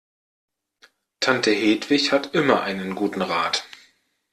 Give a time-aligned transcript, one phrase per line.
[1.19, 3.65] Tante Hedwig hat immer einen guten Rat.